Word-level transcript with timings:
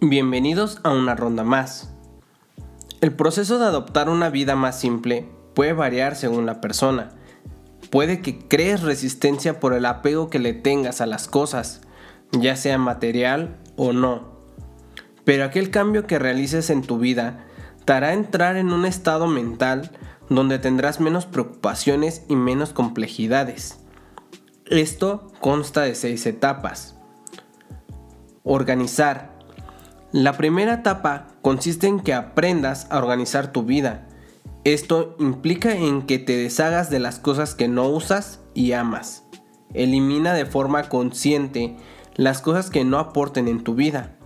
Bienvenidos 0.00 0.78
a 0.84 0.90
una 0.90 1.16
ronda 1.16 1.42
más. 1.42 1.92
El 3.00 3.12
proceso 3.14 3.58
de 3.58 3.64
adoptar 3.64 4.08
una 4.08 4.30
vida 4.30 4.54
más 4.54 4.78
simple 4.78 5.28
puede 5.54 5.72
variar 5.72 6.14
según 6.14 6.46
la 6.46 6.60
persona. 6.60 7.10
Puede 7.90 8.22
que 8.22 8.38
crees 8.38 8.82
resistencia 8.82 9.58
por 9.58 9.74
el 9.74 9.84
apego 9.84 10.30
que 10.30 10.38
le 10.38 10.52
tengas 10.52 11.00
a 11.00 11.06
las 11.06 11.26
cosas, 11.26 11.80
ya 12.30 12.54
sea 12.54 12.78
material 12.78 13.56
o 13.74 13.92
no. 13.92 14.38
Pero 15.24 15.42
aquel 15.42 15.72
cambio 15.72 16.06
que 16.06 16.20
realices 16.20 16.70
en 16.70 16.82
tu 16.82 17.00
vida 17.00 17.44
te 17.84 17.92
hará 17.92 18.12
entrar 18.12 18.54
en 18.54 18.72
un 18.72 18.84
estado 18.84 19.26
mental 19.26 19.90
donde 20.28 20.60
tendrás 20.60 21.00
menos 21.00 21.26
preocupaciones 21.26 22.22
y 22.28 22.36
menos 22.36 22.72
complejidades. 22.72 23.80
Esto 24.66 25.32
consta 25.40 25.80
de 25.82 25.96
seis 25.96 26.24
etapas. 26.24 26.94
Organizar 28.44 29.37
la 30.12 30.38
primera 30.38 30.74
etapa 30.74 31.26
consiste 31.42 31.86
en 31.86 32.00
que 32.00 32.14
aprendas 32.14 32.86
a 32.90 32.98
organizar 32.98 33.52
tu 33.52 33.64
vida. 33.64 34.08
Esto 34.64 35.16
implica 35.18 35.72
en 35.72 36.02
que 36.02 36.18
te 36.18 36.36
deshagas 36.36 36.88
de 36.88 36.98
las 36.98 37.18
cosas 37.18 37.54
que 37.54 37.68
no 37.68 37.88
usas 37.88 38.40
y 38.54 38.72
amas. 38.72 39.24
Elimina 39.74 40.32
de 40.32 40.46
forma 40.46 40.88
consciente 40.88 41.76
las 42.16 42.40
cosas 42.40 42.70
que 42.70 42.84
no 42.84 42.98
aporten 42.98 43.48
en 43.48 43.62
tu 43.62 43.74
vida. 43.74 44.16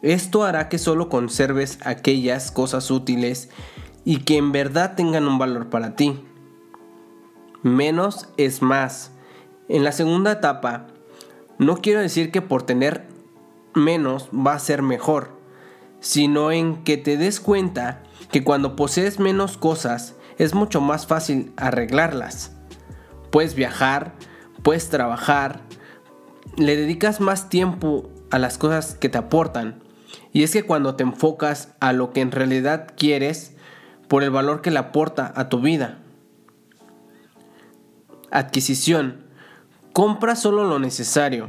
Esto 0.00 0.44
hará 0.44 0.70
que 0.70 0.78
solo 0.78 1.10
conserves 1.10 1.78
aquellas 1.84 2.50
cosas 2.50 2.90
útiles 2.90 3.50
y 4.04 4.18
que 4.18 4.38
en 4.38 4.50
verdad 4.50 4.94
tengan 4.94 5.28
un 5.28 5.38
valor 5.38 5.68
para 5.68 5.94
ti. 5.94 6.24
Menos 7.62 8.28
es 8.38 8.62
más. 8.62 9.10
En 9.68 9.84
la 9.84 9.92
segunda 9.92 10.32
etapa, 10.32 10.86
no 11.58 11.78
quiero 11.78 12.00
decir 12.00 12.30
que 12.30 12.40
por 12.40 12.62
tener 12.62 13.15
menos 13.76 14.28
va 14.34 14.54
a 14.54 14.58
ser 14.58 14.82
mejor, 14.82 15.30
sino 16.00 16.50
en 16.50 16.82
que 16.84 16.96
te 16.96 17.16
des 17.16 17.40
cuenta 17.40 18.02
que 18.30 18.42
cuando 18.42 18.76
posees 18.76 19.20
menos 19.20 19.56
cosas 19.56 20.14
es 20.38 20.54
mucho 20.54 20.80
más 20.80 21.06
fácil 21.06 21.52
arreglarlas. 21.56 22.52
Puedes 23.30 23.54
viajar, 23.54 24.14
puedes 24.62 24.88
trabajar, 24.88 25.60
le 26.56 26.76
dedicas 26.76 27.20
más 27.20 27.48
tiempo 27.48 28.10
a 28.30 28.38
las 28.38 28.58
cosas 28.58 28.94
que 28.94 29.08
te 29.08 29.18
aportan. 29.18 29.82
Y 30.32 30.42
es 30.42 30.52
que 30.52 30.64
cuando 30.64 30.96
te 30.96 31.02
enfocas 31.02 31.74
a 31.80 31.92
lo 31.92 32.12
que 32.12 32.20
en 32.20 32.32
realidad 32.32 32.92
quieres, 32.96 33.54
por 34.08 34.22
el 34.22 34.30
valor 34.30 34.62
que 34.62 34.70
le 34.70 34.78
aporta 34.78 35.32
a 35.34 35.48
tu 35.48 35.60
vida. 35.60 35.98
Adquisición. 38.30 39.24
Compra 39.92 40.36
solo 40.36 40.64
lo 40.64 40.78
necesario 40.78 41.48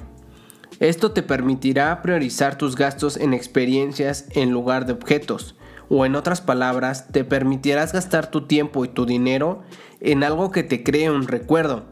esto 0.80 1.12
te 1.12 1.24
permitirá 1.24 2.02
priorizar 2.02 2.58
tus 2.58 2.76
gastos 2.76 3.18
en 3.18 3.34
experiencias 3.34 4.26
en 4.32 4.52
lugar 4.52 4.86
de 4.86 4.94
objetos, 4.94 5.56
o 5.90 6.06
en 6.06 6.16
otras 6.16 6.42
palabras, 6.42 7.08
te 7.12 7.24
permitirás 7.24 7.94
gastar 7.94 8.30
tu 8.30 8.46
tiempo 8.46 8.84
y 8.86 8.90
tu 8.90 9.06
dinero 9.06 9.64
en 10.02 10.24
algo 10.24 10.52
que 10.52 10.64
te 10.64 10.84
cree 10.84 11.10
un 11.10 11.28
recuerdo. 11.28 11.86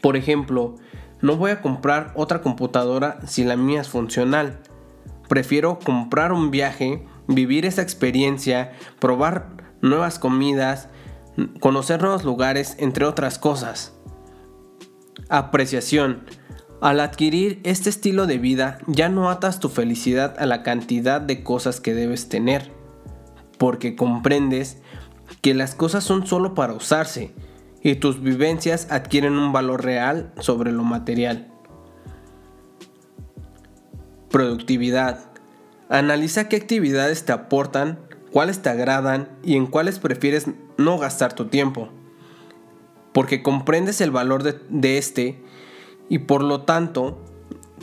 Por 0.00 0.16
ejemplo, 0.16 0.76
no 1.20 1.36
voy 1.36 1.50
a 1.50 1.60
comprar 1.60 2.12
otra 2.14 2.40
computadora 2.40 3.18
si 3.26 3.44
la 3.44 3.56
mía 3.56 3.80
es 3.82 3.88
funcional. 3.88 4.60
Prefiero 5.28 5.78
comprar 5.78 6.32
un 6.32 6.50
viaje, 6.50 7.06
vivir 7.26 7.66
esa 7.66 7.82
experiencia, 7.82 8.72
probar 8.98 9.48
nuevas 9.82 10.18
comidas, 10.18 10.88
conocer 11.60 12.00
nuevos 12.00 12.24
lugares, 12.24 12.76
entre 12.78 13.04
otras 13.04 13.38
cosas. 13.38 13.94
Apreciación. 15.28 16.24
Al 16.80 17.00
adquirir 17.00 17.60
este 17.64 17.88
estilo 17.88 18.26
de 18.26 18.38
vida 18.38 18.78
ya 18.86 19.08
no 19.08 19.30
atas 19.30 19.60
tu 19.60 19.68
felicidad 19.68 20.36
a 20.38 20.46
la 20.46 20.62
cantidad 20.62 21.20
de 21.20 21.42
cosas 21.42 21.80
que 21.80 21.94
debes 21.94 22.28
tener, 22.28 22.70
porque 23.58 23.96
comprendes 23.96 24.78
que 25.40 25.54
las 25.54 25.74
cosas 25.74 26.04
son 26.04 26.26
solo 26.26 26.54
para 26.54 26.74
usarse 26.74 27.32
y 27.82 27.94
tus 27.94 28.20
vivencias 28.20 28.88
adquieren 28.90 29.38
un 29.38 29.52
valor 29.52 29.84
real 29.84 30.32
sobre 30.38 30.72
lo 30.72 30.82
material. 30.82 31.48
Productividad. 34.28 35.20
Analiza 35.88 36.48
qué 36.48 36.56
actividades 36.56 37.24
te 37.24 37.32
aportan, 37.32 38.00
cuáles 38.32 38.60
te 38.60 38.68
agradan 38.68 39.28
y 39.42 39.56
en 39.56 39.66
cuáles 39.66 39.98
prefieres 39.98 40.46
no 40.76 40.98
gastar 40.98 41.32
tu 41.32 41.46
tiempo. 41.46 41.88
Porque 43.12 43.42
comprendes 43.42 44.00
el 44.00 44.10
valor 44.10 44.42
de, 44.42 44.60
de 44.68 44.98
este 44.98 45.42
y 46.08 46.20
por 46.20 46.42
lo 46.42 46.62
tanto 46.62 47.22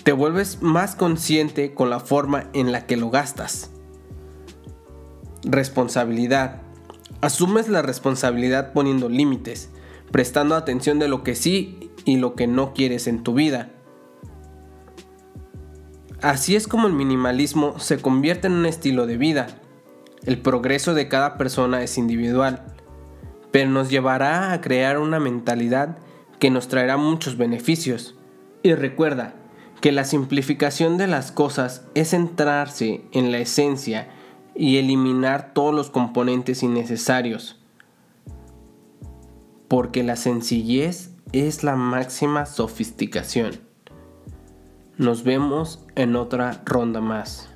te 0.04 0.12
vuelves 0.12 0.62
más 0.62 0.96
consciente 0.96 1.74
con 1.74 1.90
la 1.90 2.00
forma 2.00 2.50
en 2.54 2.72
la 2.72 2.86
que 2.86 2.98
lo 2.98 3.10
gastas. 3.10 3.72
Responsabilidad. 5.44 6.62
Asumes 7.22 7.70
la 7.70 7.82
responsabilidad 7.82 8.74
poniendo 8.74 9.08
límites, 9.08 9.70
prestando 10.12 10.56
atención 10.56 11.00
de 11.00 11.08
lo 11.08 11.24
que 11.24 11.36
sí 11.36 11.92
y 12.06 12.18
lo 12.18 12.36
que 12.36 12.48
no 12.48 12.74
quieres 12.74 13.08
en 13.08 13.24
tu 13.24 13.34
vida. 13.34 13.70
Así 16.22 16.56
es 16.56 16.68
como 16.68 16.88
el 16.88 16.94
minimalismo 16.94 17.80
se 17.80 17.98
convierte 18.00 18.48
en 18.48 18.54
un 18.54 18.66
estilo 18.66 19.06
de 19.06 19.18
vida. 19.18 19.48
El 20.26 20.40
progreso 20.40 20.94
de 20.94 21.10
cada 21.10 21.38
persona 21.38 21.84
es 21.84 21.98
individual, 21.98 22.64
pero 23.52 23.70
nos 23.70 23.90
llevará 23.90 24.54
a 24.54 24.62
crear 24.62 25.00
una 25.00 25.20
mentalidad 25.20 25.98
que 26.44 26.52
nos 26.52 26.68
traerá 26.68 26.98
muchos 26.98 27.38
beneficios. 27.38 28.16
Y 28.64 28.74
recuerda 28.74 29.34
que 29.80 29.94
la 29.94 30.04
simplificación 30.04 30.98
de 30.98 31.08
las 31.08 31.32
cosas 31.32 31.88
es 31.96 32.10
centrarse 32.10 33.06
en 33.14 33.32
la 33.32 33.38
esencia 33.38 34.10
y 34.54 34.76
eliminar 34.76 35.54
todos 35.54 35.74
los 35.74 35.90
componentes 35.90 36.62
innecesarios. 36.62 37.62
Porque 39.70 40.04
la 40.04 40.18
sencillez 40.18 41.12
es 41.32 41.64
la 41.64 41.78
máxima 41.78 42.46
sofisticación. 42.46 43.62
Nos 44.98 45.24
vemos 45.24 45.86
en 45.96 46.18
otra 46.18 46.62
ronda 46.66 47.00
más. 47.00 47.53